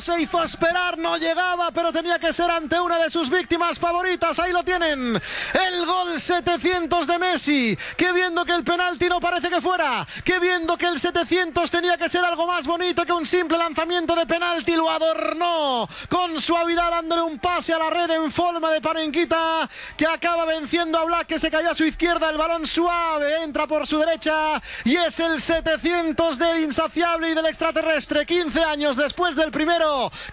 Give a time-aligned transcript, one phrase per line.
[0.00, 4.38] se hizo esperar, no llegaba, pero tenía que ser ante una de sus víctimas favoritas.
[4.38, 5.20] Ahí lo tienen.
[5.52, 7.78] El gol 700 de Messi.
[7.96, 10.06] Que viendo que el penalti no parece que fuera.
[10.24, 14.14] Que viendo que el 700 tenía que ser algo más bonito que un simple lanzamiento
[14.14, 14.74] de penalti.
[14.76, 19.68] Lo adornó con suavidad dándole un pase a la red en forma de Parenquita.
[19.96, 22.30] Que acaba venciendo a Black que se cayó a su izquierda.
[22.30, 24.60] El balón suave entra por su derecha.
[24.84, 28.26] Y es el 700 del insaciable y del extraterrestre.
[28.26, 29.83] 15 años después del primero.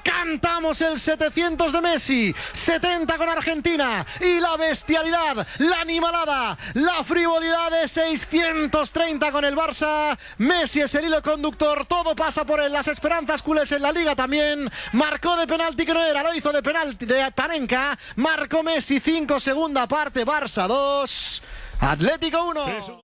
[0.03, 2.35] Cantamos el 700 de Messi.
[2.53, 4.05] 70 con Argentina.
[4.19, 10.17] Y la bestialidad, la animalada, la frivolidad de 630 con el Barça.
[10.37, 11.85] Messi es el hilo conductor.
[11.85, 12.71] Todo pasa por él.
[12.71, 14.69] Las esperanzas culés en la liga también.
[14.93, 16.23] Marcó de penalti que no era.
[16.23, 17.97] Lo hizo de penalti de Panenka.
[18.15, 20.25] Marcó Messi 5 segunda parte.
[20.25, 21.43] Barça 2.
[21.81, 23.01] Atlético 1.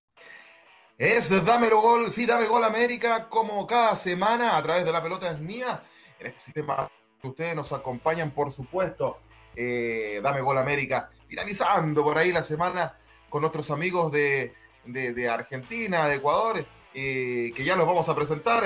[0.98, 5.30] Es Dámelo Gol, sí, Dame Gol América, como cada semana a través de la pelota
[5.30, 5.84] es mía.
[6.20, 6.90] En este sistema
[7.24, 9.18] ustedes nos acompañan, por supuesto.
[9.56, 12.96] eh, Dame Gol América, finalizando por ahí la semana
[13.30, 14.54] con nuestros amigos de,
[14.86, 18.64] de- de Argentina, de Ecuador, eh, que ya los vamos a presentar.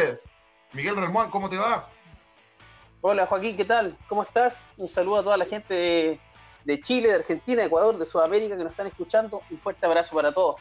[0.73, 1.89] Miguel Relmuán, ¿cómo te va?
[3.00, 3.97] Hola Joaquín, ¿qué tal?
[4.09, 4.68] ¿Cómo estás?
[4.78, 6.19] Un saludo a toda la gente de,
[6.66, 9.41] de Chile, de Argentina, de Ecuador, de Sudamérica que nos están escuchando.
[9.50, 10.57] Un fuerte abrazo para todos.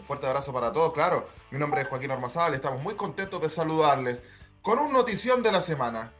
[0.00, 1.28] Un fuerte abrazo para todos, claro.
[1.52, 4.20] Mi nombre es Joaquín Ormazal, estamos muy contentos de saludarles
[4.62, 6.12] con un notición de la semana.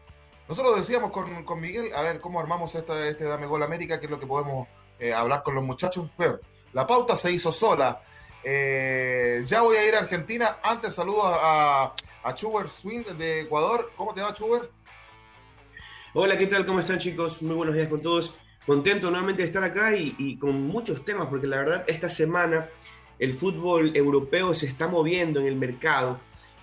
[0.48, 4.06] Nosotros decíamos con, con Miguel, a ver cómo armamos esta, este Dame Gol América, que
[4.06, 4.66] es lo que podemos
[4.98, 6.10] eh, hablar con los muchachos.
[6.16, 6.38] Bueno,
[6.72, 8.02] la pauta se hizo sola.
[8.42, 10.58] Eh, ya voy a ir a Argentina.
[10.62, 13.92] Antes saludo a, a, a Chuber Swing de Ecuador.
[13.96, 14.70] ¿Cómo te va, Chuber?
[16.14, 16.66] Hola, ¿qué tal?
[16.66, 17.40] ¿Cómo están chicos?
[17.42, 18.40] Muy buenos días con todos.
[18.66, 22.68] Contento nuevamente de estar acá y, y con muchos temas, porque la verdad esta semana
[23.20, 26.18] el fútbol europeo se está moviendo en el mercado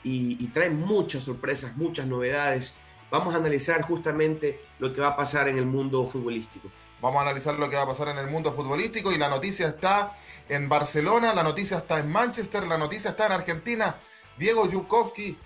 [0.07, 2.73] y, y trae muchas sorpresas, muchas novedades.
[3.11, 6.69] Vamos a analizar justamente lo que va a pasar en el mundo futbolístico.
[7.01, 9.67] Vamos a analizar lo que va a pasar en el mundo futbolístico y la noticia
[9.67, 10.17] está
[10.49, 13.97] en Barcelona, la noticia está en Manchester, la noticia está en Argentina.
[14.37, 15.37] Diego Yukovsky,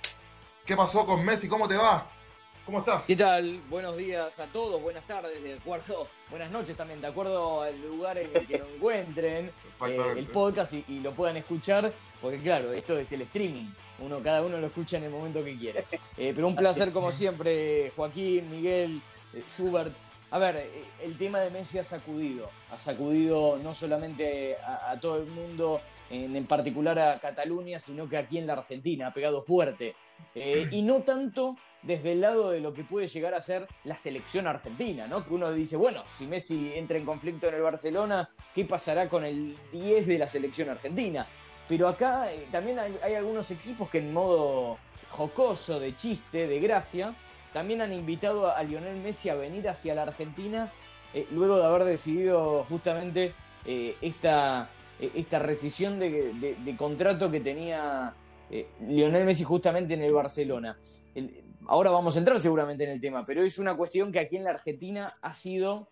[0.65, 1.47] ¿qué pasó con Messi?
[1.47, 2.07] ¿Cómo te va?
[2.65, 3.05] ¿Cómo estás?
[3.05, 3.61] ¿Qué tal?
[3.69, 8.17] Buenos días a todos, buenas tardes, de acuerdo, buenas noches también, de acuerdo al lugar
[8.19, 9.51] en el que lo encuentren,
[9.87, 14.21] eh, el podcast y, y lo puedan escuchar, porque claro, esto es el streaming, uno,
[14.21, 15.85] cada uno lo escucha en el momento que quiere.
[16.17, 19.01] Eh, pero un placer como siempre, Joaquín, Miguel,
[19.33, 19.93] eh, Schubert.
[20.29, 24.99] A ver, eh, el tema de Messi ha sacudido, ha sacudido no solamente a, a
[24.99, 25.81] todo el mundo,
[26.11, 29.95] en, en particular a Cataluña, sino que aquí en la Argentina, ha pegado fuerte.
[30.35, 33.97] Eh, y no tanto desde el lado de lo que puede llegar a ser la
[33.97, 35.25] selección argentina, ¿no?
[35.25, 39.25] Que uno dice, bueno, si Messi entra en conflicto en el Barcelona, ¿qué pasará con
[39.25, 41.27] el 10 de la selección argentina?
[41.71, 44.77] Pero acá eh, también hay, algunos equipos que en modo
[45.07, 47.15] jocoso, de chiste, de gracia,
[47.53, 50.69] también han invitado a, Lionel Messi a venir hacia la Argentina
[51.13, 53.33] eh, luego de haber decidido justamente
[53.63, 58.15] eh, esta, esta rescisión de, contrato que tenía
[58.81, 60.77] Lionel Messi justamente en el Barcelona.
[61.15, 64.35] El- ahora vamos a entrar seguramente en el tema, pero es una cuestión que aquí
[64.35, 65.87] en la Argentina ha sido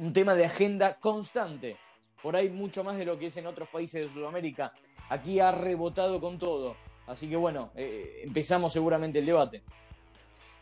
[0.00, 1.76] un tema de agenda constante.
[2.22, 4.72] Por ahí mucho más de lo que es en otros países de Sudamérica.
[5.08, 6.76] Aquí ha rebotado con todo.
[7.06, 9.62] Así que bueno, eh, empezamos seguramente el debate.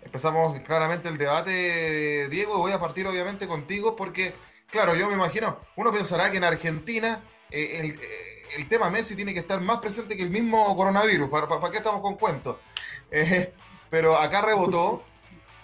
[0.03, 4.33] Empezamos claramente el debate, Diego, voy a partir obviamente contigo porque,
[4.71, 7.21] claro, yo me imagino, uno pensará que en Argentina
[7.51, 11.71] eh, el, eh, tema Messi tiene que estar más presente que el mismo coronavirus, ¿para,
[11.71, 12.57] qué estamos con cuentos?
[13.11, 13.53] Eh,
[13.91, 15.03] pero acá rebotó,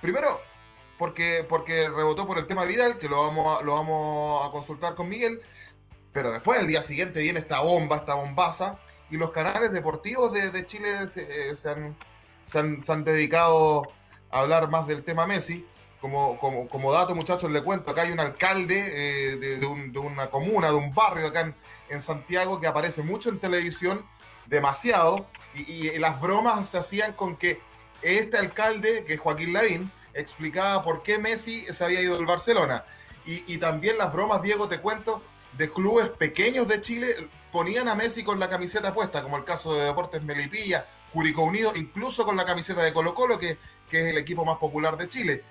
[0.00, 0.40] primero
[0.99, 5.08] porque, porque rebotó por el tema viral, que lo vamos, lo vamos a consultar con
[5.08, 5.40] Miguel,
[6.14, 8.78] pero después el día siguiente viene esta bomba, esta bombaza,
[9.11, 11.96] y los canales deportivos de, de Chile se, eh, se han,
[12.44, 13.82] se, han, dedicado
[14.31, 15.66] a hablar más del tema Messi.
[16.00, 19.90] Como, como, como dato, muchachos, le cuento, acá hay un alcalde eh, de, de un-
[19.93, 21.52] de una comuna, de un barrio acá
[21.88, 24.05] en, Santiago que aparece mucho en televisión,
[24.46, 27.61] demasiado, y, las bromas se hacían con que
[28.02, 32.84] este alcalde, que es Joaquín Lavín, explicaba por qué Messi se había ido del Barcelona.
[33.25, 35.22] Y, y, también las bromas, Diego, te cuento,
[35.56, 39.74] de clubes pequeños de Chile ponían a Messi con la camiseta puesta, como el caso
[39.74, 43.58] de Deportes Melipilla, Curicó Unido, incluso con la camiseta de Colo Colo, que,
[43.88, 45.44] que es el equipo más popular de Chile.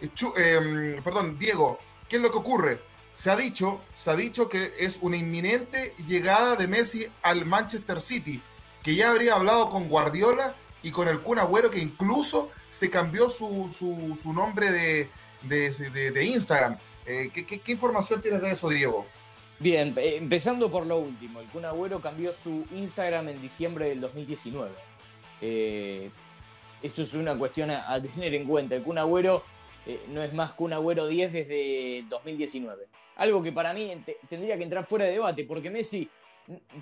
[0.00, 1.78] Em, perdón, Diego,
[2.08, 2.80] ¿qué es lo que ocurre?
[3.12, 8.00] Se ha dicho, se ha dicho que es una inminente llegada de Messi al Manchester
[8.00, 8.42] City,
[8.82, 13.28] que ya habría hablado con Guardiola y con el Kun Agüero, que incluso se cambió
[13.28, 15.10] su, su, nombre de,
[15.42, 16.76] de, Instagram.
[17.06, 19.06] Eh, ¿qué, qué, información tienes de eso, Diego?
[19.58, 24.70] Bien, empezando por lo último, el Kun Agüero cambió su Instagram en diciembre del 2019.
[25.40, 26.10] Eh,
[26.82, 28.74] esto es una cuestión a, tener en cuenta.
[28.74, 29.44] El Kun Agüero
[29.86, 32.86] eh, no es más Kun Agüero 10 desde 2019.
[33.16, 33.90] Algo que para mí
[34.28, 36.06] tendría que entrar fuera de debate, porque Messi,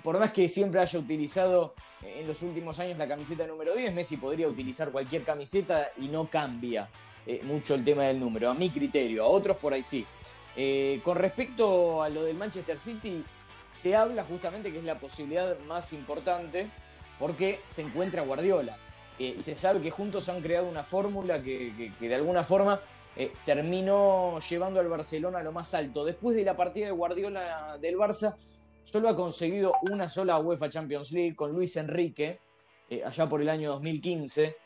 [0.03, 3.93] por más que siempre haya utilizado eh, en los últimos años la camiseta número 10,
[3.93, 6.89] Messi podría utilizar cualquier camiseta y no cambia
[7.41, 10.05] mucho el tema del número, a mi criterio, a otros por ahí sí.
[11.03, 13.23] Con respecto a lo del Manchester City,
[13.69, 16.69] se habla justamente que es la posibilidad más importante
[17.19, 18.77] porque se encuentra Guardiola.
[19.17, 22.81] Eh, se sabe que juntos han creado una fórmula que, de alguna forma
[23.15, 26.03] eh, terminó llevando al Barcelona a lo más alto.
[26.03, 28.35] Después de la partida de Guardiola del Barça,
[28.83, 32.39] solo ha conseguido una sola UEFA Champions League con Luis Enrique,
[32.89, 34.57] eh, allá por el año 2015.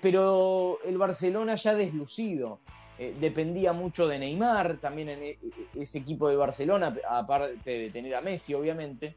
[0.00, 2.60] pero el Barcelona ya deslucido.
[2.98, 5.36] Dependía mucho de Neymar, también en
[5.74, 9.16] ese equipo de Barcelona, aparte de tener a Messi, obviamente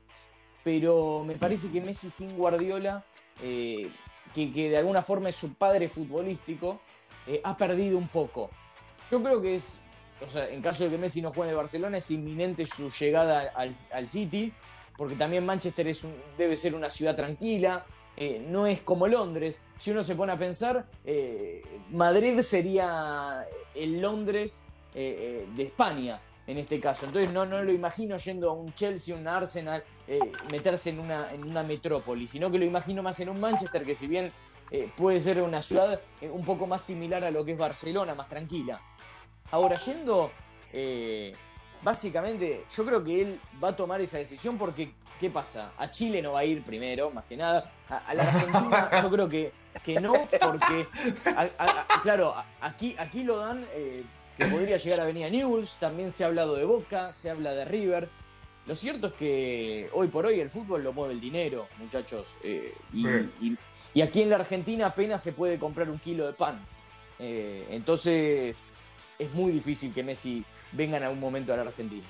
[0.64, 3.04] pero me parece que Messi sin Guardiola,
[3.42, 3.92] eh,
[4.34, 6.80] que, de alguna forma es su padre futbolístico,
[7.28, 8.50] eh, ha perdido un poco.
[9.10, 9.80] Yo creo que es,
[10.36, 14.08] en caso de que Messi no juegue en el Barcelona, es inminente su llegada al,
[14.08, 14.54] City,
[14.96, 16.08] porque también Manchester es
[16.38, 17.86] debe ser una ciudad tranquila,
[18.16, 19.64] eh, no es como Londres.
[19.80, 20.86] Si uno se pone a pensar,
[21.90, 23.46] Madrid sería
[23.76, 27.06] el Londres de España en este caso.
[27.06, 30.20] Entonces no, no lo imagino yendo a un Chelsea, un Arsenal, eh,
[30.50, 33.96] meterse en una, en una metrópoli, sino que lo imagino más en un Manchester que
[33.96, 34.32] si bien
[34.70, 38.16] eh, puede ser una ciudad eh, un poco más similar a lo que es Barcelona,
[38.16, 38.82] más tranquila.
[39.52, 40.32] Ahora, yendo,
[41.82, 45.72] básicamente, yo creo que él va a tomar esa decisión porque, ¿qué pasa?
[45.78, 47.72] A Chile no va a ir primero, más que nada.
[47.88, 49.52] A, la Argentina yo creo que,
[49.84, 50.88] que no, porque,
[52.02, 53.66] claro, aquí, aquí lo dan
[54.36, 57.54] que podría llegar a venir a News, también se ha hablado de Boca, se habla
[57.54, 58.10] de River.
[58.66, 62.38] Lo cierto es que hoy por hoy el fútbol lo mueve el dinero, muchachos.
[62.44, 66.66] Eh, y, aquí en la Argentina apenas se puede comprar un kilo de pan.
[67.20, 68.76] Eh, entonces
[69.20, 72.08] es muy difícil que Messi venga en algún momento a la Argentina.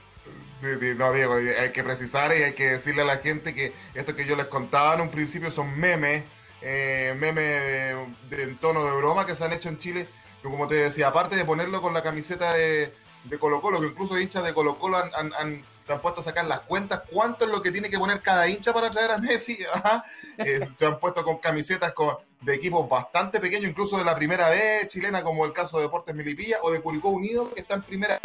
[0.59, 4.15] Sí, no, Diego, hay que precisar y hay que decirle a la gente que esto
[4.15, 6.23] que yo les contaba en un principio son memes,
[6.61, 7.95] eh, memes
[8.29, 10.07] en tono de broma que se han hecho en Chile
[10.49, 12.93] como te decía, aparte de ponerlo con la camiseta de,
[13.39, 14.97] Colo Colo, que incluso hinchas de Colo Colo
[15.81, 18.47] se han puesto a sacar las cuentas, cuánto es lo que tiene que poner cada
[18.47, 19.59] hincha para traer a Messi.
[20.37, 24.49] Eh, se han puesto con camisetas con, de equipos bastante pequeños, incluso de la primera
[24.49, 27.83] vez chilena, como el caso de Deportes Milipilla o de Curicó Unido, que está en
[27.83, 28.19] primera,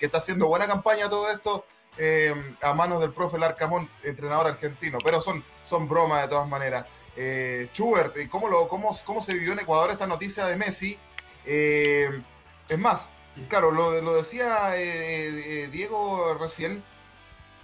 [0.00, 1.64] que está haciendo buena campaña todo esto.
[1.98, 6.86] Eh, a manos del profe Larcamón, entrenador argentino, pero son, son bromas de todas maneras.
[7.16, 10.98] Eh, Schubert, ¿cómo, lo, cómo, ¿cómo se vivió en Ecuador esta noticia de Messi?
[11.44, 12.08] Eh,
[12.68, 13.10] es más,
[13.48, 16.82] claro, lo, lo decía eh, Diego recién,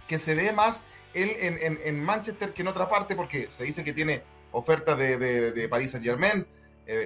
[0.06, 0.82] que se ve más
[1.14, 5.68] él en, Manchester que en otra parte, porque se dice que tiene ofertas de, de,
[5.70, 6.46] París Saint Germain,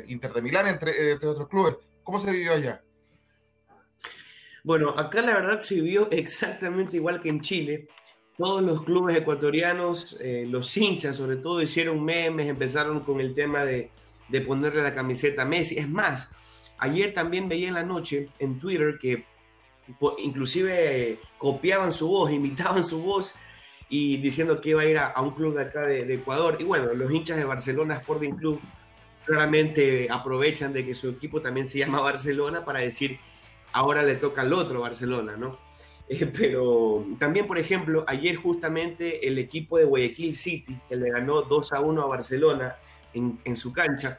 [0.09, 1.77] Inter de Milán, entre, otros clubes.
[2.03, 2.83] ¿Cómo se vivió allá?
[4.64, 7.88] Bueno, acá la verdad se vivió exactamente igual que en Chile.
[8.37, 13.90] Todos los clubes ecuatorianos, los hinchas sobre todo, hicieron memes, empezaron con el tema de,
[14.29, 15.76] de ponerle la camiseta a Messi.
[15.76, 16.35] Es más,
[16.81, 19.26] Ayer también veía en la noche en Twitter que
[20.19, 23.35] inclusive copiaban su voz, imitaban su voz
[23.90, 26.57] y diciendo que iba a ir a, un club de acá de, Ecuador.
[26.59, 28.61] Y bueno, los hinchas de Barcelona Sporting Club
[29.26, 33.19] claramente aprovechan de que su equipo también se llama Barcelona para decir
[33.73, 35.59] ahora le toca al otro Barcelona, ¿no?
[36.12, 41.43] Eh, pero también, por ejemplo, ayer justamente el equipo de Guayaquil City, que le ganó
[41.43, 42.75] 2 a 1 a Barcelona
[43.15, 44.19] en, en su cancha,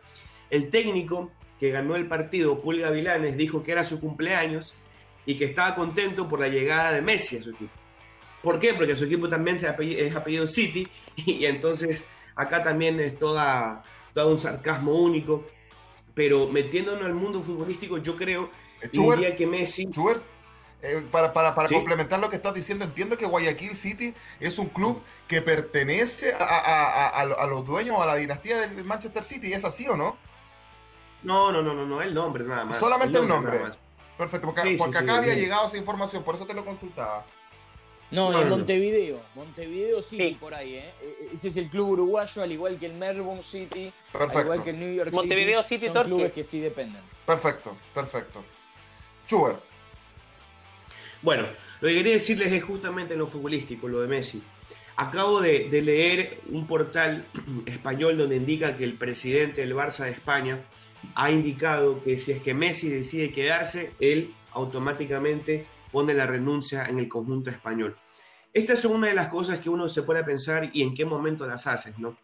[0.50, 4.76] el técnico que ganó el partido, Pulga Vilanes, dijo que era su cumpleaños
[5.26, 7.74] y que estaba contento por la llegada de Messi a su equipo.
[8.42, 8.74] ¿Por qué?
[8.74, 12.06] Porque su equipo también es apellido City y entonces
[12.36, 15.46] acá también es toda, todo un sarcasmo único.
[16.14, 18.50] Pero metiéndonos al mundo futbolístico, yo creo
[18.92, 19.90] diría que Messi.
[20.84, 24.68] Eh, para para, para complementar lo que estás diciendo, entiendo que Guayaquil City es un
[24.70, 29.24] club que pertenece a, a, a, a los dueños o a la dinastía del Manchester
[29.24, 29.54] City.
[29.54, 30.18] ¿Es así o no?
[31.22, 32.80] No, no, no, no, no, el nombre nada más.
[32.80, 33.60] Solamente el nombre.
[34.18, 37.26] Perfecto, porque, porque acá había llegado esa información, por eso te lo consultaba.
[38.10, 40.94] No, en Montevideo, Montevideo City por ahí, ¿eh?
[41.02, 44.38] E-, ese es el club uruguayo, al igual que el Melbourne City, perfecto.
[44.40, 47.02] al igual que el New York Montevideo City, son clubes que sí dependen.
[47.26, 48.44] Perfecto, perfecto.
[51.22, 51.46] Bueno,
[51.80, 54.44] lo que quería decirles es justamente en lo futbolístico, lo de Messi.
[54.96, 57.26] Acabo de, de leer un portal
[57.66, 60.60] español donde indica que el presidente del Barça de España
[61.16, 67.00] ha indicado que si es que Messi decide quedarse, él automáticamente pone la renuncia en
[67.00, 67.98] el conjunto español.
[68.54, 71.48] Estas son una de las cosas que uno se puede pensar y en qué momento
[71.48, 72.18] las haces, ¿no?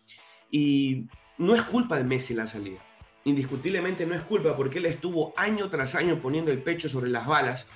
[0.52, 1.06] Y
[1.38, 2.87] no es culpa de Messi la salida.
[3.28, 7.28] Indiscutiblemente no es culpa porque él estuvo año tras año poniendo el pecho sobre las
[7.28, 7.68] balas.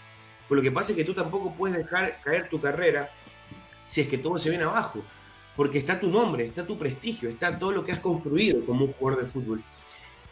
[0.48, 3.12] Pero lo que pasa es que tú tampoco puedes dejar caer tu carrera
[3.84, 5.04] si es que todo se viene abajo.
[5.58, 9.24] Porque está tu nombre, está tu prestigio, está todo lo que has construido como jugador
[9.24, 9.62] de fútbol.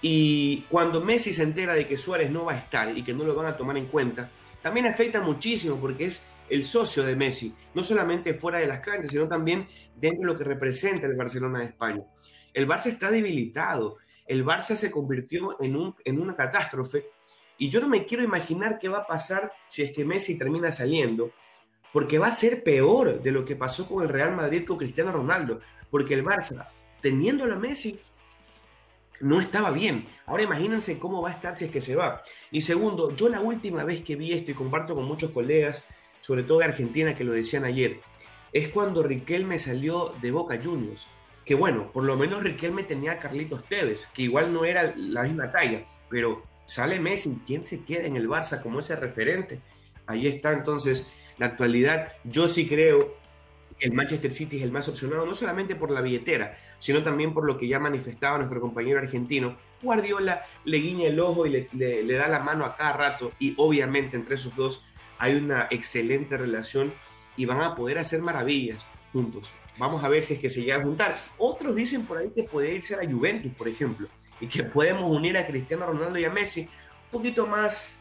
[0.01, 3.25] Y cuando Messi se entera de que Suárez no va a estar y que no
[3.25, 7.53] lo van a tomar en cuenta, también afecta muchísimo porque es el socio de Messi,
[7.73, 11.59] no solamente fuera de las canchas, sino también dentro de lo que representa el Barcelona
[11.59, 12.03] de España.
[12.53, 13.97] El Barça está debilitado,
[14.29, 17.07] el Barça se convirtió en, un, en una catástrofe
[17.57, 20.71] y yo no me quiero imaginar qué va a pasar si es que Messi termina
[20.71, 21.31] saliendo,
[21.91, 25.12] porque va a ser peor de lo que pasó con el Real Madrid con Cristiano
[25.12, 25.59] Ronaldo,
[25.89, 26.69] porque el Barça,
[27.01, 28.00] teniendo a Messi,
[29.19, 30.07] no estaba bien.
[30.27, 32.21] Ahora imagínense cómo va a estar si es que se va.
[32.51, 35.86] Y segundo, yo la última vez que vi esto y comparto con muchos colegas,
[36.21, 38.00] sobre todo de Argentina que lo decían ayer,
[38.53, 41.09] es cuando Riquelme salió de Boca Juniors.
[41.49, 45.23] Que bueno, por lo menos Riquelme tenía a Carlitos Tevez, que igual no era la
[45.23, 49.59] misma talla, pero sale Messi, ¿quién se queda en el Barça como ese referente?
[50.05, 52.13] Ahí está entonces la actualidad.
[52.23, 53.17] Yo sí creo
[53.79, 57.47] el Manchester City es el más opcionado, no solamente por la billetera, sino también por
[57.47, 59.57] lo que ya manifestaba nuestro compañero argentino.
[59.81, 64.15] Guardiola le guiña el ojo y le, da la mano a cada rato y obviamente
[64.15, 64.85] entre esos dos
[65.17, 66.93] hay una excelente relación
[67.37, 69.55] y van a poder hacer maravillas juntos.
[69.77, 71.17] Vamos a ver si es que se llega a juntar.
[71.38, 74.07] Otros dicen por ahí que puede irse a la Juventus, por ejemplo,
[74.39, 77.99] y que podemos unir a Cristiano Ronaldo y a Messi un poquito más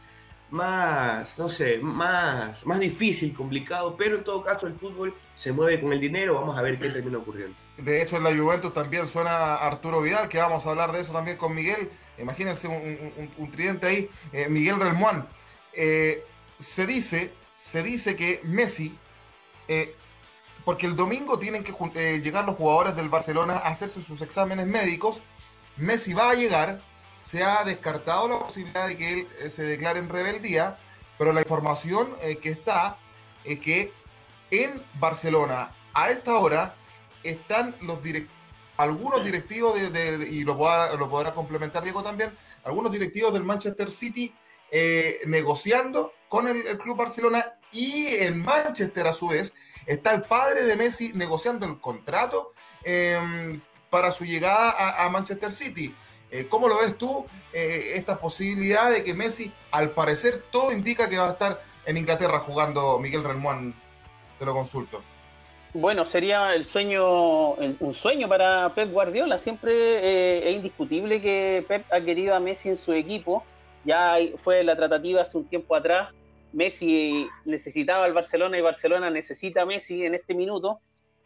[0.50, 5.80] más, no sé, más, más difícil, complicado, pero en todo caso el fútbol se mueve
[5.80, 7.56] con el dinero, vamos a ver qué termina ocurriendo.
[7.76, 11.12] De hecho en la Juventus también suena Arturo Vidal, que vamos a hablar de eso
[11.12, 15.28] también con Miguel, imagínense un, tridente ahí, eh, Miguel Relmuán.
[15.72, 16.24] Eh,
[16.58, 18.96] se dice, se dice que Messi,
[19.68, 19.94] eh,
[20.64, 25.22] porque el domingo tienen que llegar los jugadores del Barcelona a hacerse sus exámenes médicos,
[25.76, 26.80] Messi va a llegar
[27.22, 30.78] se ha descartado la posibilidad de que él eh, se declare en rebeldía,
[31.18, 32.96] pero la información eh, que está
[33.44, 33.92] es que
[34.50, 36.74] en Barcelona a esta hora
[37.22, 37.98] están los
[38.76, 43.90] algunos directivos de, y lo podrá, lo podrá complementar Diego también, algunos directivos del Manchester
[43.90, 44.32] City
[44.70, 49.52] eh, negociando con el, club Barcelona y en Manchester a su vez
[49.88, 52.52] está el padre de Messi negociando el contrato
[52.84, 55.92] em, para su llegada a Manchester City.
[56.30, 61.08] Eh, ¿Cómo lo ves tú eh, esta posibilidad de que Messi, al parecer, todo indica
[61.08, 63.74] que va a estar en Inglaterra jugando Miguel Relmuán?
[64.38, 65.02] Te lo consulto.
[65.72, 69.38] Bueno, sería el sueño, un sueño para Pep Guardiola.
[69.38, 73.44] Siempre eh, es indiscutible que Pep ha querido a Messi en su equipo.
[73.84, 76.12] Ya fue la tratativa hace un tiempo atrás.
[76.58, 80.80] Messi necesitaba al Barcelona y Barcelona necesita a Messi en este minuto.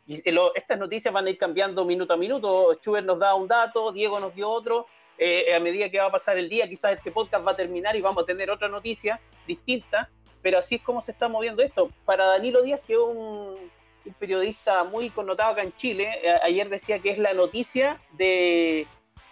[0.06, 2.74] Y estas noticias van a ir cambiando minuto a minuto.
[2.74, 4.86] Schubert nos da un dato, Diego nos dio otro.
[5.16, 7.96] Eh, a medida que va a pasar el día, quizás este podcast va a terminar
[7.96, 10.10] y vamos a tener otra noticia distinta.
[10.42, 11.88] Pero así es como se está moviendo esto.
[12.04, 13.56] Para Danilo Díaz, que es un,
[14.18, 18.86] periodista muy connotado acá en Chile, eh, ayer decía que es la noticia de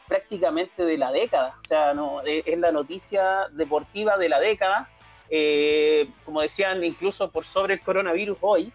[0.08, 1.52] prácticamente de la década.
[1.60, 4.88] O sea, no, es, la noticia deportiva de la década.
[5.30, 8.72] Eh, como decían, incluso por sobre el coronavirus hoy.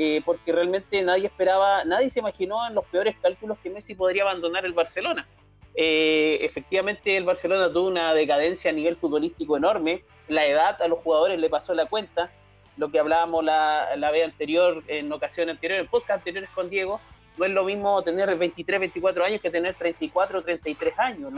[0.00, 4.22] Eh, porque realmente nadie esperaba, nadie se imaginó en los peores cálculos que Messi podría
[4.22, 5.26] abandonar el Barcelona.
[5.74, 10.04] Eh, efectivamente, el Barcelona tuvo una decadencia a nivel futbolístico enorme.
[10.28, 12.30] La edad a los jugadores le pasó la cuenta.
[12.76, 17.00] Lo que hablábamos la, la vez anterior, en ocasiones anteriores, en podcast anteriores con Diego,
[17.36, 21.32] no es lo mismo tener 23, 24 años que tener 34, 33 años.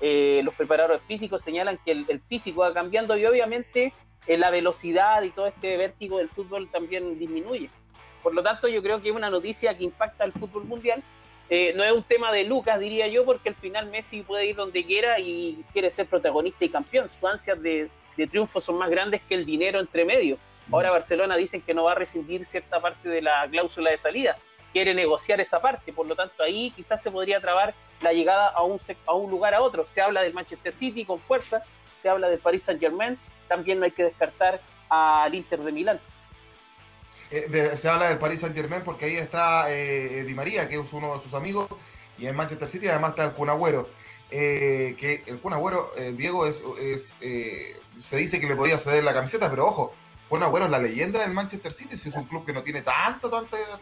[0.00, 3.92] Eh, los preparadores físicos señalan que el, físico va cambiando y obviamente
[4.26, 7.70] la velocidad y todo este vértigo del fútbol también disminuye.
[8.24, 11.02] Por lo tanto, yo creo que es una noticia que impacta al fútbol mundial.
[11.50, 14.56] Eh, no es un tema de Lucas, diría yo, porque al final Messi puede ir
[14.56, 17.10] donde quiera y quiere ser protagonista y campeón.
[17.10, 17.90] Sus ansias de,
[18.30, 20.38] triunfo son más grandes que el dinero entre medios.
[20.72, 24.38] Ahora Barcelona dicen que no va a rescindir cierta parte de la cláusula de salida,
[24.74, 28.62] quiere negociar esa parte, por lo tanto ahí quizás se podría trabar la llegada a
[28.64, 29.86] un, lugar a otro.
[29.86, 31.62] Se habla del Manchester City con fuerza,
[31.96, 33.16] se habla del Paris Saint Germain,
[33.48, 36.00] también no hay que descartar al Inter de Milán.
[37.30, 40.92] Eh, se habla del Paris Saint Germain porque ahí está eh, Di María, que es
[40.92, 41.68] uno de sus amigos,
[42.18, 43.88] y en Manchester City además está el Kun Agüero.
[44.32, 46.64] Eh, que el Kun Agüero, Diego, es,
[47.96, 49.94] se dice que le podía ceder la camiseta, pero ojo,
[50.42, 53.28] Agüero es la leyenda del Manchester City, si es un club que no tiene tanta,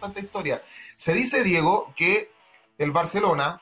[0.00, 0.62] tanta historia.
[0.96, 2.32] Se dice, Diego, que
[2.78, 3.60] el Barcelona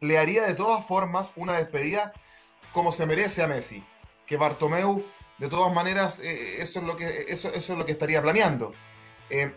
[0.00, 2.12] le haría de todas formas una despedida
[2.72, 3.84] como se merece a Messi.
[4.26, 5.04] Que Bartomeu
[5.40, 8.74] de todas maneras, eh, eso, es lo que, eso, eso es lo que estaría planeando.
[9.30, 9.54] Eh,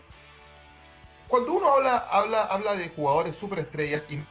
[1.28, 4.24] cuando uno habla, habla, habla de jugadores superestrellas, y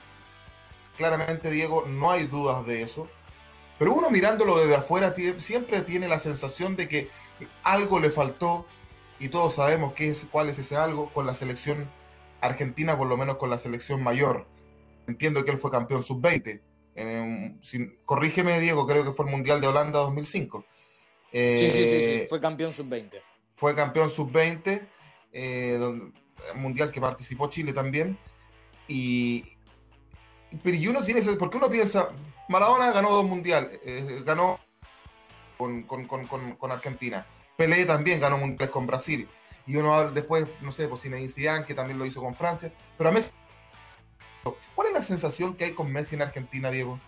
[0.97, 3.07] claramente, Diego, no hay dudas de eso,
[3.79, 7.09] pero uno mirándolo desde afuera siempre tiene la sensación de que
[7.63, 8.65] algo le faltó,
[9.19, 11.89] y todos sabemos qué es, cuál es ese algo, con la selección
[12.41, 14.47] argentina, por lo menos con la selección mayor.
[15.07, 16.61] Entiendo que él fue campeón sub-20.
[18.05, 20.65] corrígeme, Diego, creo que fue el Mundial de Holanda 2005
[21.33, 23.21] sí, sí, sí, sí, fue campeón sub-20.
[23.55, 24.87] Fue campeón sub-20,
[25.31, 25.79] eh,
[26.55, 28.17] mundial que participó Chile también.
[28.87, 29.43] Y,
[30.61, 32.09] pero y uno tiene ese, porque uno piensa,
[32.47, 34.59] Maradona ganó dos mundiales, eh, ganó
[35.57, 37.25] con, con, con, con, Argentina.
[37.55, 39.27] Pelé también ganó mundiales con Brasil.
[39.65, 42.71] Y uno después, no sé, pues Zinedine Zidane, que también lo hizo con Francia.
[42.97, 43.31] Pero a Messi,
[44.75, 46.99] ¿cuál es la sensación que hay con Messi en Argentina, Diego?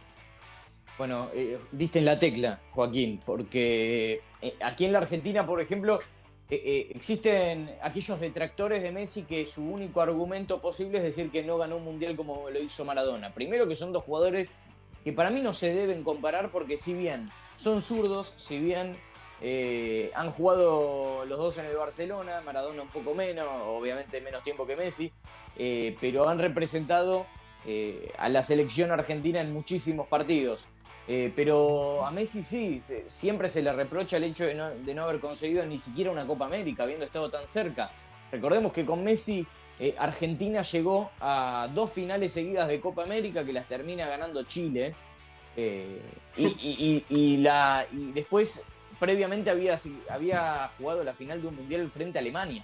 [0.97, 5.99] Bueno, eh, diste en la tecla, Joaquín, porque eh, aquí en la Argentina, por ejemplo,
[6.47, 11.77] existen aquellos detractores de Messi que su único argumento posible es decir que no ganó
[11.77, 13.33] un mundial como lo hizo Maradona.
[13.33, 14.55] Primero que son dos jugadores
[15.05, 18.97] que para mí no se deben comparar porque si bien son zurdos, si bien
[20.15, 24.75] han jugado los dos en el Barcelona, Maradona un poco menos, obviamente menos tiempo que
[24.75, 25.13] Messi,
[26.01, 27.25] pero han representado
[28.17, 30.67] a la selección argentina en muchísimos partidos.
[31.07, 35.65] Eh, pero a Messi sí, siempre se le reprocha el hecho de no, haber conseguido
[35.65, 37.91] ni siquiera una Copa América, habiendo estado tan cerca.
[38.31, 39.45] Recordemos que con Messi
[39.79, 44.95] eh, Argentina llegó a dos finales seguidas de Copa América que las termina ganando Chile.
[45.57, 46.01] Eh,
[46.37, 48.63] y, la, y después,
[48.99, 49.77] previamente, había,
[50.77, 52.63] jugado la final de un mundial frente a Alemania,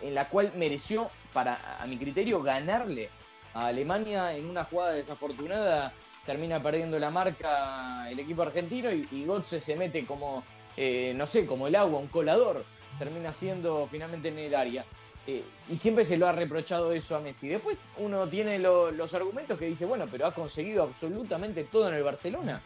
[0.00, 3.10] en la cual mereció, para, a mi criterio, ganarle
[3.54, 5.92] a Alemania en una jugada desafortunada
[6.26, 10.44] termina perdiendo la marca el equipo argentino y, y se mete como,
[10.76, 12.64] eh, no sé, como el agua, un colador,
[12.98, 14.84] termina siendo finalmente en el área.
[15.26, 17.48] Eh, y siempre se lo ha reprochado eso a Messi.
[17.48, 22.02] Después uno tiene los argumentos que dice, bueno, pero ha conseguido absolutamente todo en el
[22.02, 22.62] Barcelona.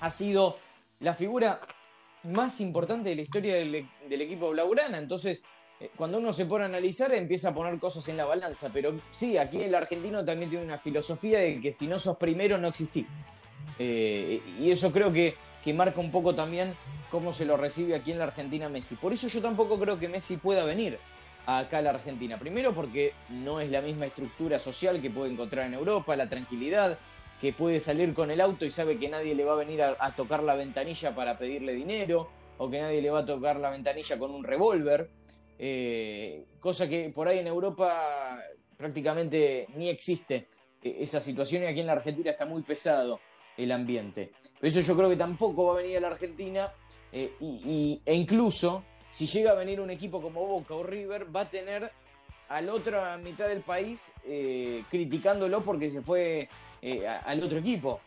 [0.00, 0.58] Ha sido
[1.00, 1.60] la figura
[2.24, 4.98] más importante de la historia del, del equipo blaugrana.
[4.98, 5.44] Entonces,
[5.82, 9.00] eh, cuando uno se pone a analizar empieza a poner cosas en la balanza, pero
[9.10, 12.68] sí, aquí el argentino también tiene una filosofía de que si no sos primero no
[12.68, 13.24] existís.
[13.78, 16.76] Eh, y eso creo que, que, marca un poco también
[17.10, 18.94] cómo se lo recibe aquí en la Argentina Messi.
[18.94, 20.98] Por eso yo tampoco creo que Messi pueda venir
[21.46, 22.38] acá a la Argentina.
[22.38, 26.98] Primero porque no es la misma estructura social que puede encontrar en Europa, la tranquilidad,
[27.40, 30.14] que puede salir con el auto y sabe que nadie le va a venir a
[30.14, 34.18] tocar la ventanilla para pedirle dinero, o que nadie le va a tocar la ventanilla
[34.18, 35.10] con un revólver.
[35.58, 38.38] Eh, cosa que por ahí en Europa
[38.76, 40.48] prácticamente ni existe
[40.82, 43.20] e, esa situación y aquí en la Argentina está muy pesado
[43.56, 44.32] el ambiente.
[44.58, 46.72] Por eso yo creo que tampoco va a venir a la Argentina
[47.10, 51.48] eh, e incluso si llega a venir un equipo como Boca o River va a
[51.48, 51.92] tener
[52.48, 56.48] a la otra mitad del país eh, criticándolo porque se fue
[57.24, 58.00] al otro equipo.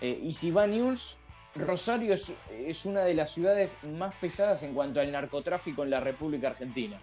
[0.00, 1.18] y si va News
[1.54, 6.48] Rosario es, una de las ciudades más pesadas en cuanto al narcotráfico en la República
[6.48, 6.98] Argentina.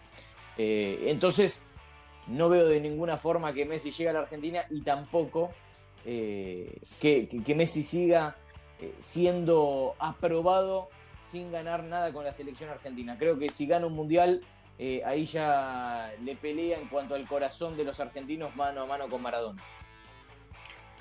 [0.57, 1.67] Eh, entonces,
[2.27, 5.51] no veo de ninguna forma que Messi llegue a la Argentina y tampoco
[6.03, 8.37] eh, que, Messi siga
[8.79, 10.89] eh, siendo aprobado
[11.21, 13.17] sin ganar nada con la selección argentina.
[13.17, 14.41] Creo que si gana un mundial,
[15.05, 19.21] ahí ya le pelea en cuanto al corazón de los argentinos mano a mano con
[19.21, 19.61] Maradona.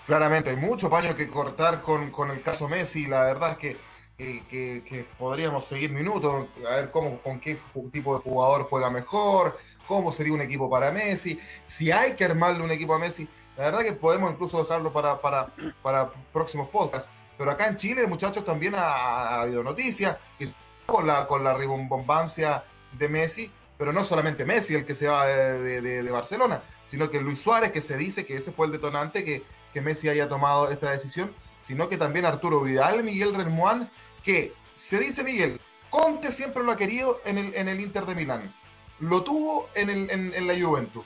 [0.08, 3.04] Claramente, hay mucho paño que cortar con, el caso Messi.
[3.04, 3.76] La verdad es
[4.16, 7.58] que, que, podríamos seguir minutos, a ver cómo, con qué
[7.92, 12.64] tipo de jugador juega mejor, cómo sería un equipo para Messi, si hay que armarle
[12.64, 13.28] un equipo a Messi.
[13.58, 15.52] La verdad que podemos incluso dejarlo para, para,
[15.82, 17.10] para próximos podcasts.
[17.38, 20.18] Pero acá en Chile, muchachos, también ha, habido noticias
[20.84, 25.26] con la, con la ribombombancia de Messi, pero no solamente Messi el que se va
[25.26, 29.24] de, de Barcelona, sino que Luis Suárez, que se dice que ese fue el detonante
[29.24, 33.90] que que Messi haya tomado esta decisión, sino que también Arturo Vidal, Miguel Remuán,
[34.22, 38.14] que se dice Miguel, Conte siempre lo ha querido en el, en el Inter de
[38.14, 38.54] Milán.
[39.00, 41.04] Lo tuvo en, el, en, la Juventus.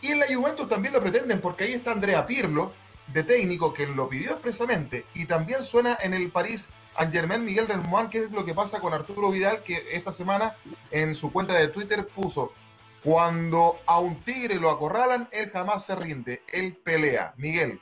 [0.00, 2.72] Y en la Juventus también lo pretenden porque ahí está Andrea Pirlo,
[3.08, 5.06] de técnico, que lo pidió expresamente.
[5.14, 8.94] Y también suena en el París Saint-Germain Miguel Remuán, que es lo que pasa con
[8.94, 10.56] Arturo Vidal, que esta semana
[10.90, 12.52] en su cuenta de Twitter puso,
[13.02, 17.34] cuando a un tigre lo acorralan, él jamás se rinde, él pelea.
[17.36, 17.80] Miguel.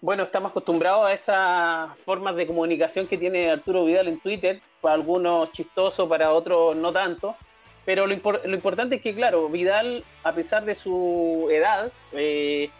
[0.00, 4.94] Bueno, estamos acostumbrados a esas formas de comunicación que tiene Arturo Vidal en Twitter, para
[4.94, 7.36] algunos chistoso, para otros no tanto.
[7.84, 12.70] Pero lo, importante es que, claro, Vidal, a pesar de su edad, eh,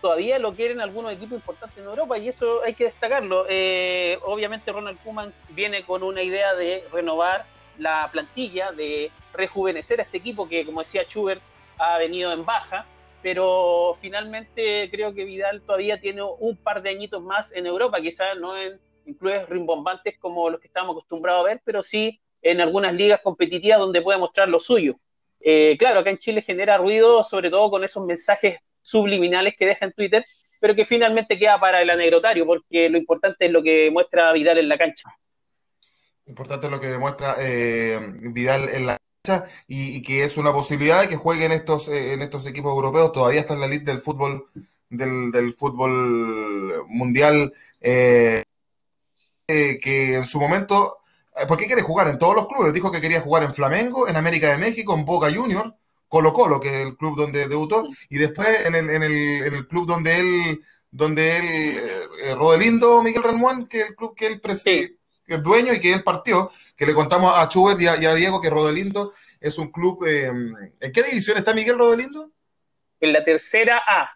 [0.00, 3.46] todavía lo quieren algunos equipos importantes en Europa y eso hay que destacarlo.
[3.48, 7.46] Eh, obviamente Ronald Koeman viene con una idea de renovar
[7.78, 11.42] la plantilla, de rejuvenecer a este equipo que, como decía Schubert,
[11.78, 12.86] ha venido en baja
[13.22, 18.38] pero finalmente creo que Vidal todavía tiene un par de añitos más en Europa, quizás
[18.38, 18.78] no en
[19.18, 23.78] clubes rimbombantes como los que estamos acostumbrados a ver, pero sí en algunas ligas competitivas
[23.78, 24.94] donde puede mostrar lo suyo.
[25.40, 28.60] Eh, claro, acá en Chile genera ruido, sobre todo con esos mensajes
[28.90, 30.26] subliminales que deja en Twitter,
[30.60, 34.58] pero que finalmente queda para el anecdotario, porque lo importante es lo que muestra Vidal
[34.58, 35.16] en la cancha.
[36.26, 38.96] Importante es lo que demuestra eh, Vidal en la
[39.68, 43.12] y, que es una posibilidad de que jueguen estos, eh, en estos equipos europeos.
[43.12, 44.46] Todavía está en la lista del fútbol
[44.90, 48.42] del, fútbol mundial eh,
[49.46, 50.98] eh, que en su momento,
[51.46, 52.72] ¿por qué quiere jugar en todos los clubes?
[52.72, 55.72] Dijo que quería jugar en Flamengo, en América de México, en Boca Juniors,
[56.10, 59.12] Colo Colo, que es el club donde debutó, y después en el, en el,
[59.46, 64.26] en el club donde él, donde él, Rodelindo Miguel Ramón, que es el club que
[64.26, 65.00] él preside
[65.34, 68.50] es dueño y que él partió, que le contamos a Schubert y a, Diego que
[68.50, 70.04] Rodelindo es un club.
[70.06, 70.30] Eh,
[70.80, 72.30] ¿En qué división está Miguel Rodelindo?
[73.00, 74.10] En la tercera A.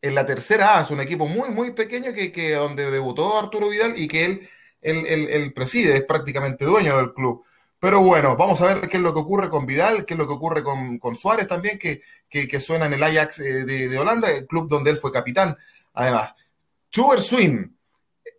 [0.00, 3.68] En la tercera A, es un equipo muy, muy pequeño que, que donde debutó Arturo
[3.68, 4.48] Vidal y que él,
[4.80, 7.44] él, preside, es prácticamente dueño del club.
[7.82, 10.28] Pero bueno, vamos a ver qué es lo que ocurre con Vidal, qué es lo
[10.28, 13.98] que ocurre con, con Suárez también, que, que, suena en el Ajax eh, de, de
[13.98, 15.56] Holanda, el club donde él fue capitán.
[15.92, 16.32] Además,
[16.92, 17.72] Schubert Swing,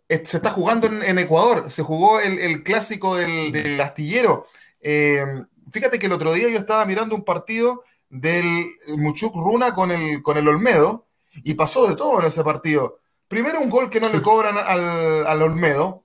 [0.08, 4.46] eh, se está jugando en, Ecuador, se jugó el, clásico del, astillero.
[4.80, 5.26] Eh,
[5.70, 10.22] fíjate que el otro día yo estaba mirando un partido del Muchuk Runa con el,
[10.22, 11.06] con el Olmedo
[11.42, 13.00] y pasó de todo en ese partido.
[13.28, 16.03] Primero un gol que no le cobran al, Olmedo,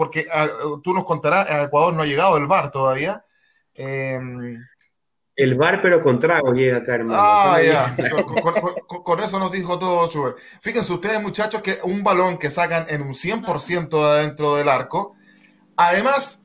[0.00, 0.48] porque ah,
[0.82, 3.22] tú nos contarás, a Ecuador no ha llegado el VAR todavía.
[3.74, 4.18] Eh,
[5.36, 7.20] el bar, pero con trago llega acá, hermano.
[7.22, 7.94] Ah, ya.
[8.86, 10.38] Con, eso nos dijo todo Schubert.
[10.62, 15.16] Fíjense ustedes, muchachos, que un balón que sacan en un 100% de adentro del arco.
[15.76, 16.44] Además,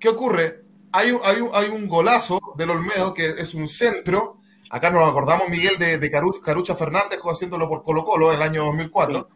[0.00, 0.64] ¿qué ocurre?
[0.90, 4.40] Hay un, hay un, hay un golazo del Olmedo que es un centro.
[4.68, 9.28] Acá nos acordamos, Miguel, de, Carucha Fernández haciéndolo por Colo Colo en el año 2004.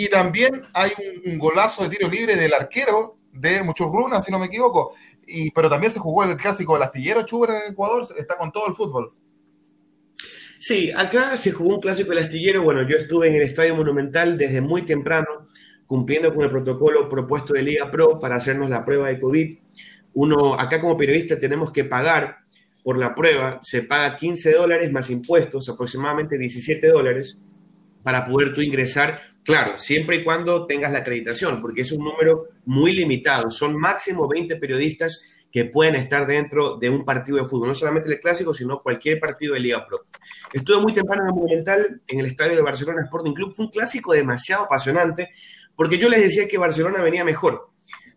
[0.00, 0.92] Y también hay
[1.26, 4.94] un, golazo de tiro libre del arquero de Muchurruna, si no me equivoco
[5.54, 8.74] pero también se jugó el clásico del astillero Chuber en Ecuador, está con todo el
[8.74, 9.12] fútbol.
[10.58, 12.62] Sí, acá se jugó un clásico del astillero.
[12.62, 15.44] Bueno, yo estuve en el Estadio Monumental desde muy temprano,
[15.86, 19.58] cumpliendo con el protocolo propuesto de Liga Pro para hacernos la prueba de COVID.
[20.14, 22.38] Uno, acá como periodista tenemos que pagar
[22.82, 27.38] por la prueba, se paga 15 dólares más impuestos, aproximadamente 17 dólares,
[28.02, 32.50] para poder tú ingresar Claro, siempre y cuando tengas la acreditación, porque es un número
[32.66, 33.50] muy limitado.
[33.50, 38.12] Son máximo 20 periodistas que pueden estar dentro de un partido de fútbol, no solamente
[38.12, 40.04] el clásico, sino cualquier partido de Liga Pro.
[40.52, 43.52] Estuve muy temprano en el Monumental, en el estadio de Barcelona Sporting Club.
[43.52, 45.30] Fue un clásico demasiado apasionante,
[45.74, 47.70] porque yo les decía que Barcelona venía mejor,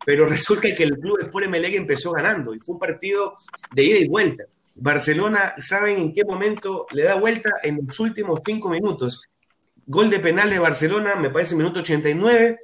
[0.05, 3.37] pero resulta que el club Sport Emelec empezó ganando y fue un partido
[3.71, 4.43] de ida y vuelta.
[4.75, 7.49] Barcelona, ¿saben en qué momento le da vuelta?
[7.63, 9.32] En los últimos cinco minutos.
[9.85, 12.59] Gol de penal de Barcelona, me parece minuto 89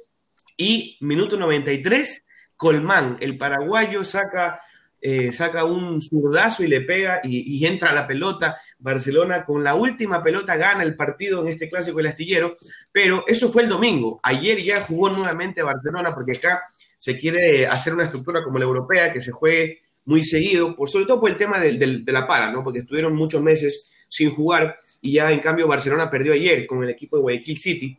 [0.56, 2.24] y minuto 93.
[2.56, 4.60] Colmán, el paraguayo, saca,
[5.00, 8.56] eh, saca un zurdazo y le pega y, entra a la pelota.
[8.78, 12.54] Barcelona con la última pelota gana el partido en este clásico del astillero,
[12.92, 14.20] pero eso fue el domingo.
[14.22, 16.62] Ayer ya jugó nuevamente Barcelona porque acá
[16.96, 21.06] se quiere hacer una estructura como la europea, que se juegue muy seguido, por, sobre
[21.06, 22.64] todo por el tema de, de la para, ¿no?
[22.64, 26.90] porque estuvieron muchos meses sin jugar y ya en cambio Barcelona perdió ayer con el
[26.90, 27.98] equipo de Guayaquil City,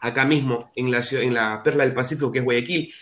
[0.00, 2.92] acá mismo en la, Perla del Pacífico que es Guayaquil.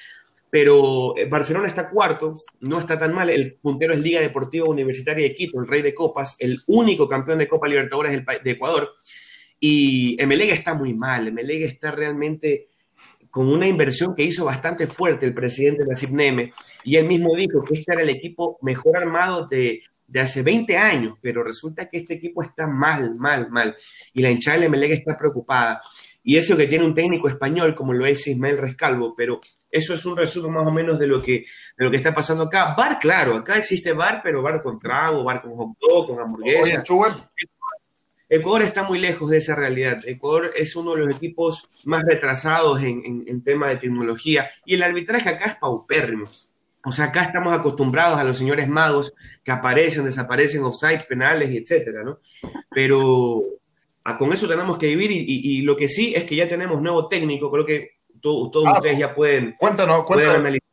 [0.50, 3.28] Pero eh, Barcelona está cuarto, no está tan mal.
[3.28, 7.38] El puntero es Liga Deportiva Universitaria de Quito, el rey de copas, el único campeón
[7.38, 8.88] de Copa Libertadores de Ecuador.
[9.60, 11.28] Y Emelega está muy mal.
[11.28, 12.68] Emelega está realmente
[13.30, 16.52] con una inversión que hizo bastante fuerte el presidente de la CIPNEME.
[16.82, 20.76] Y él mismo dijo que este era el equipo mejor armado de, de hace 20
[20.76, 23.76] años, pero resulta que este equipo está mal, mal, mal.
[24.12, 25.80] Y la hinchada de Melec está preocupada.
[26.24, 29.40] Y eso que tiene un técnico español como lo es Ismael Rescalvo, pero
[29.70, 31.44] eso es un resumen más o menos de lo que
[31.76, 32.74] de lo que está pasando acá.
[32.76, 36.82] Bar, claro, acá existe bar, pero bar con trago, bar con hot dog, con hamburguesa.
[38.30, 40.00] Ecuador está muy lejos de esa realidad.
[40.06, 44.82] Ecuador es uno de los equipos más retrasados en, en, tema de tecnología y el
[44.82, 46.26] arbitraje acá es paupérrimo.
[46.88, 49.12] O sea, acá estamos acostumbrados a los señores magos
[49.44, 52.20] que aparecen, desaparecen, offside, penales y etcétera, ¿no?
[52.70, 53.42] Pero
[54.04, 57.06] ah, con eso tenemos que vivir y, lo que sí es que ya tenemos nuevo
[57.06, 60.36] técnico, creo que todos ah, ustedes ya pueden, cuéntanos, cuéntanos.
[60.36, 60.68] analizar.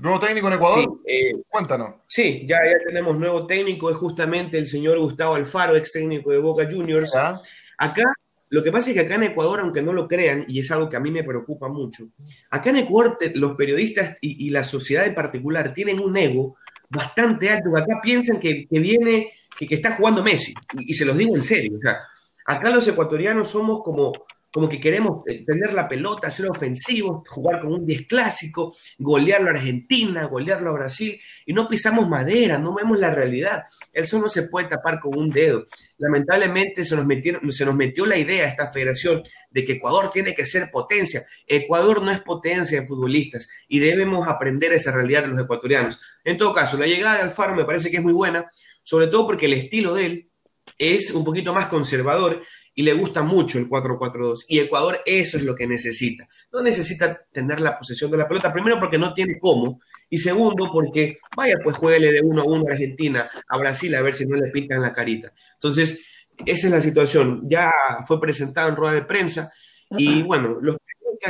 [0.00, 0.78] ¿Nuevo técnico en Ecuador?
[0.78, 1.96] Sí, eh, cuéntanos.
[2.06, 6.38] Sí, ya, ya tenemos nuevo técnico, es justamente el señor Gustavo Alfaro, ex técnico de
[6.38, 7.14] Boca Juniors.
[7.14, 8.04] Acá,
[8.48, 10.88] lo que pasa es que acá en Ecuador, aunque no lo crean, y es algo
[10.88, 12.08] que a mí me preocupa mucho,
[12.50, 16.56] acá en Ecuador los periodistas y, la sociedad en particular tienen un ego
[16.88, 17.76] bastante alto.
[17.76, 21.76] Acá piensan que, viene, que, está jugando Messi, y, y, se los digo en serio.
[21.76, 21.98] O sea,
[22.44, 24.12] acá los ecuatorianos somos como
[24.56, 29.50] como que queremos eh, tener la pelota, ser ofensivos, jugar con un 10 clásico, golearlo
[29.50, 33.64] a Argentina, golearlo a Brasil, y no pisamos madera, no vemos la realidad.
[33.92, 35.66] Eso no se puede tapar con un dedo.
[35.98, 40.10] Lamentablemente se nos, metieron, se nos metió la idea a esta federación de que Ecuador
[40.10, 41.20] tiene que ser potencia.
[41.46, 46.00] Ecuador no es potencia en futbolistas y debemos aprender esa realidad de los ecuatorianos.
[46.24, 48.50] En todo caso, la llegada de Alfaro me parece que es muy buena,
[48.82, 50.30] sobre todo porque el estilo de él
[50.78, 52.42] es un poquito más conservador
[52.76, 54.44] y le gusta mucho el 4-4-2.
[54.48, 56.28] Y Ecuador eso es lo que necesita.
[56.52, 60.70] No necesita tener la posesión de la pelota, primero porque no tiene cómo, y segundo
[60.70, 64.26] porque, vaya, pues jueguele de uno a uno a Argentina, a Brasil, a ver si
[64.26, 65.32] no le pintan la carita.
[65.54, 66.06] Entonces,
[66.44, 67.48] esa es la situación.
[67.48, 67.72] Ya
[68.06, 69.50] fue presentado en rueda de prensa
[69.90, 70.76] y bueno, los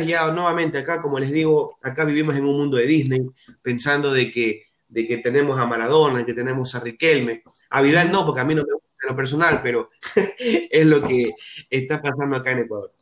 [0.05, 3.21] ya nuevamente acá, como les digo, acá vivimos en un mundo de Disney,
[3.63, 7.43] pensando de que, de que tenemos a Maradona, que tenemos a Riquelme.
[7.71, 9.91] A Vidal no, porque a mí no me gusta lo personal, pero
[10.39, 11.33] es lo que
[11.71, 12.93] está pasando acá en Ecuador.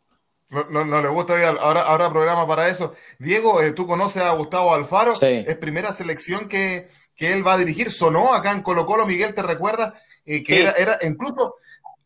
[0.71, 2.95] No, no, le gusta, ahora, ahora programa para eso.
[3.19, 7.59] Diego, eh, tú conoces a Gustavo Alfaro, es primera selección que, que, él va a
[7.59, 10.01] dirigir, sonó acá en Colo Colo, Miguel, ¿te recuerda?
[10.25, 11.57] Eh, que era, era incluso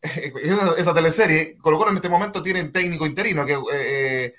[0.01, 4.33] esa, teleserie, Colo Colo en este momento tiene un técnico interino, que eh,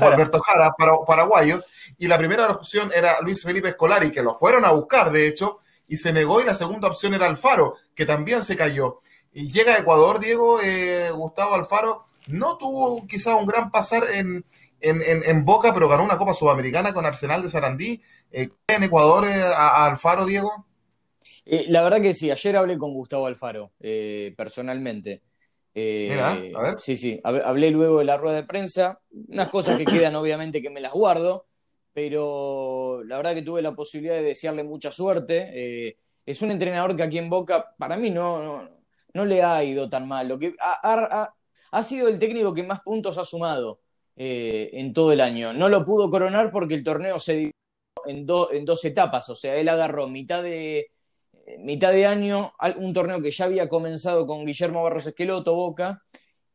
[0.00, 1.62] Alberto Jara, para, paraguayo,
[1.98, 5.59] y la primera opción era Luis Felipe Escolari, que lo fueron a buscar, de hecho,
[5.90, 9.00] y se negó y la segunda opción era Alfaro, que también se cayó.
[9.32, 14.44] Y llega a Ecuador, Diego, eh, Gustavo Alfaro, no tuvo quizá un gran pasar en,
[14.80, 18.00] en, Boca, pero ganó una Copa Sudamericana con Arsenal de Sarandí.
[18.30, 20.64] Eh, ¿En Ecuador eh, a, Alfaro, Diego?
[21.44, 23.72] la verdad que sí, ayer hablé con Gustavo Alfaro,
[24.36, 25.22] personalmente.
[25.74, 26.76] Mira, a ver.
[26.78, 30.70] Sí, sí, hablé luego de la rueda de prensa, unas cosas que quedan obviamente que
[30.70, 31.46] me las guardo,
[32.02, 35.50] pero la verdad que tuve la posibilidad de desearle mucha suerte.
[35.52, 38.66] Eh, es un entrenador que aquí en Boca, para mí, no,
[39.12, 40.26] no, le ha ido tan mal.
[40.26, 41.30] Lo que ha,
[41.70, 43.80] ha, sido el técnico que más puntos ha sumado
[44.16, 45.52] eh, en todo el año.
[45.52, 47.52] No lo pudo coronar porque el torneo se dividió
[48.06, 49.28] en, en dos etapas.
[49.28, 50.90] O sea, él agarró mitad de,
[51.58, 56.02] mitad de año un torneo que ya había comenzado con Guillermo Barros Esqueloto, Boca,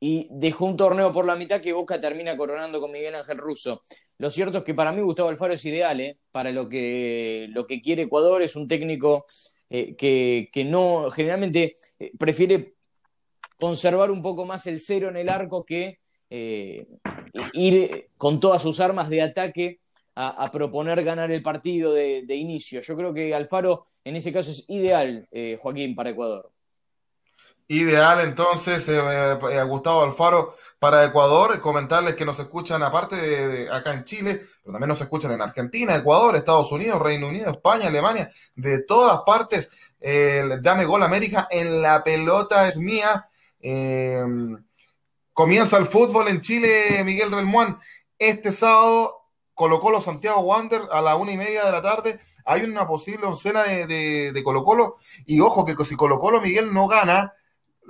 [0.07, 3.81] y dejó un torneo por la mitad que Boca termina coronando con Miguel Ángel Russo.
[4.19, 6.19] Lo cierto es que para mí Gustavo Alfaro es ideal ¿eh?
[6.31, 8.43] para lo que, lo que quiere Ecuador.
[8.43, 9.25] Es un técnico
[9.67, 12.75] eh, que, no, generalmente eh, prefiere
[13.59, 15.97] conservar un poco más el cero en el arco que
[17.53, 19.79] ir con todas sus armas de ataque
[20.13, 22.81] a, proponer ganar el partido de, de, inicio.
[22.81, 25.27] Yo creo que Alfaro en ese caso es ideal,
[25.59, 26.51] Joaquín, para Ecuador.
[27.67, 31.59] Ideal entonces, eh, Gustavo Alfaro para Ecuador.
[31.59, 35.95] Comentarles que nos escuchan aparte de, acá en Chile, pero también nos escuchan en Argentina,
[35.95, 39.71] Ecuador, Estados Unidos, Reino Unido, España, Alemania, de todas partes.
[40.61, 43.27] dame gol América en la pelota es mía.
[43.59, 44.63] Em,
[45.33, 47.79] comienza el fútbol en Chile, Miguel Relmuán.
[48.19, 49.25] Este sábado
[49.55, 52.19] Colo Colo Santiago Wander a la una y media de la tarde.
[52.45, 54.97] Hay una posible oncena de, de, de Colo Colo.
[55.25, 57.33] Y ojo que si Colo Colo Miguel no gana,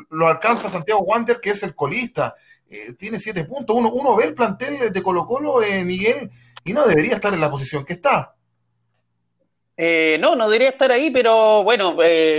[0.10, 2.36] lo alcanza Santiago Wander, que es el colista.
[2.69, 3.75] Eh, tiene siete puntos.
[3.75, 6.29] Uno, uno ve el plantel de Colo Colo, eh, Miguel,
[6.63, 8.36] y no debería estar en la posición que está.
[9.77, 11.97] Eh, no, no debería estar ahí, pero bueno,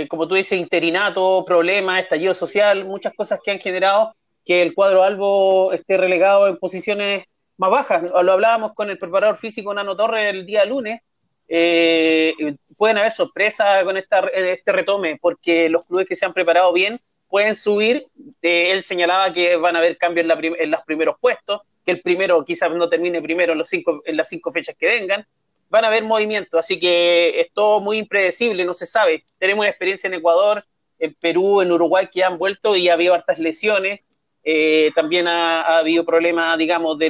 [0.09, 5.03] como tú dices, interinato, problemas, estallido social, muchas cosas que han generado que el cuadro
[5.03, 8.01] Albo esté relegado en posiciones más bajas.
[8.01, 11.01] Lo hablábamos con el preparador físico Nano Torres el día lunes.
[11.47, 16.97] pueden haber sorpresas con esta, este retome, porque los clubes que se han preparado bien
[17.27, 18.05] pueden subir.
[18.41, 20.27] Eh, él señalaba que van a haber cambios
[20.59, 24.17] en, los primeros puestos, que el primero quizás no termine primero en, los cinco, en
[24.17, 25.25] las cinco fechas que vengan.
[25.69, 29.25] Van a haber movimientos, así que es todo muy impredecible, no se sabe.
[29.37, 30.63] Tenemos una experiencia en Ecuador,
[30.99, 34.01] en Perú, en Uruguay que han vuelto y ha habido hartas lesiones.
[34.43, 37.09] Eh, también ha, habido problemas, digamos, de,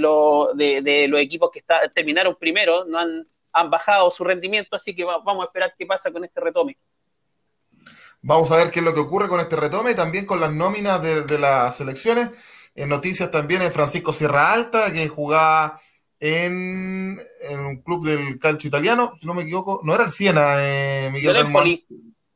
[0.56, 5.04] de, los equipos que está, terminaron primero, no han, han bajado su rendimiento, así que
[5.04, 6.78] vamos a esperar qué pasa con este retome.
[8.22, 10.52] Vamos a ver qué es lo que ocurre con este retome y también con las
[10.52, 12.30] nóminas de, las selecciones.
[12.76, 15.82] En noticias también en Francisco Sierra Alta, que jugaba
[16.20, 21.10] en, un club del calcio italiano, si no me equivoco, no era el Siena, eh,
[21.12, 21.86] Miguel el Empoli.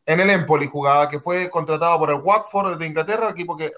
[0.05, 3.71] En el Empoli jugaba, que fue contratado por el Watford de Inglaterra, equipo que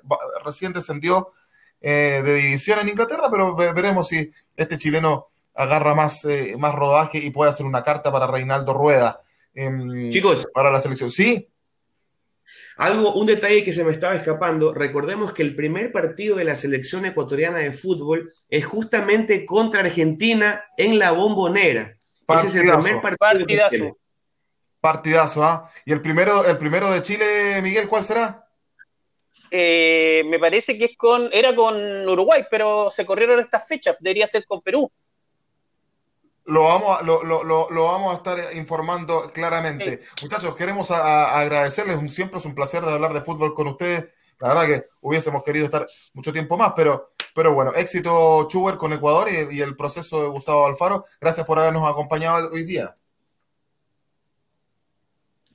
[0.44, 1.34] recién descendió
[1.82, 7.18] eh, de división en Inglaterra, pero veremos si este chileno agarra más, eh, más rodaje
[7.18, 9.22] y puede hacer una carta para Reinaldo Rueda.
[9.54, 11.10] Em, Chicos, para la selección.
[11.10, 11.50] Sí.
[12.78, 14.74] Algo, un detalle que se me estaba escapando.
[14.74, 20.64] Recordemos que el primer partido de la selección ecuatoriana de fútbol es justamente contra Argentina
[20.78, 21.94] en la bombonera.
[22.28, 23.18] Ese es el primer partido.
[23.18, 23.98] Partidazo.
[24.80, 25.72] Partidazo, ¿ah?
[25.86, 28.44] ¿Y el primero, el primero de Chile, Miguel, cuál será?
[29.50, 31.76] Eh, me parece que es con, era con
[32.10, 34.92] Uruguay, pero se corrieron estas fechas, debería ser con Perú.
[36.46, 40.02] Lo vamos, a, lo, lo, lo, vamos a estar informando claramente.
[40.22, 44.10] Muchachos, queremos agradecerles, siempre es un placer de hablar de fútbol con ustedes.
[44.40, 48.92] La verdad que hubiésemos querido estar mucho tiempo más, pero, pero bueno, éxito Chuber con
[48.92, 51.06] Ecuador y, y el proceso de Gustavo Alfaro.
[51.22, 52.96] Gracias por habernos acompañado hoy día.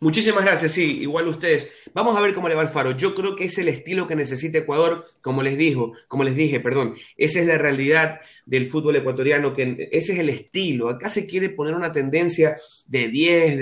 [0.00, 1.72] Muchísimas gracias, sí, igual ustedes.
[1.92, 2.92] Vamos a ver cómo le va el Faro.
[2.92, 6.61] Yo creo que es el estilo que necesita Ecuador, como les dijo, como les dije,
[6.61, 6.94] perdón.
[7.16, 10.88] Esa es la realidad del fútbol ecuatoriano, que ese es el estilo.
[10.88, 12.56] Acá se quiere poner una tendencia
[12.87, 13.58] de 10,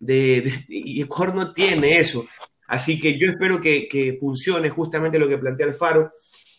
[0.00, 2.26] de, y Ecuador no tiene eso.
[2.66, 6.10] Así que yo espero que funcione justamente lo que plantea el Faro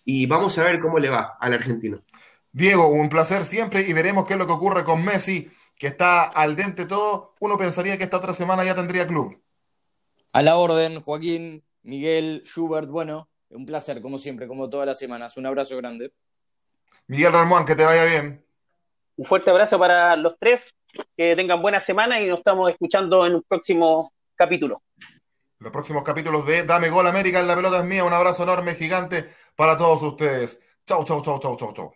[0.05, 2.03] y vamos a ver cómo le va al argentino.
[2.51, 6.23] Diego, un placer siempre y veremos qué es lo que ocurre con Messi que está
[6.23, 9.41] al dente todo, uno pensaría que esta otra semana ya tendría club.
[10.31, 15.37] A la orden, Joaquín, Miguel, Schubert, bueno, un placer, como siempre, como todas las semanas.
[15.37, 16.13] Un abrazo grande.
[17.07, 18.43] Miguel Ramón, que te vaya bien.
[19.17, 20.75] Un fuerte abrazo para los tres,
[21.15, 24.81] que tengan buena semana y nos estamos escuchando en un próximo capítulo.
[25.59, 28.03] Los próximos capítulos de Dame Gol América en la pelota es mía.
[28.03, 30.61] Un abrazo enorme, gigante para todos ustedes.
[30.85, 31.95] Chau, chau, chau, chau, chau, chau.